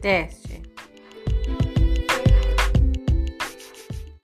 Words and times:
Teste. 0.00 0.47